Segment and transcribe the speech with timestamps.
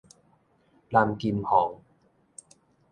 [0.89, 1.79] 藍金黃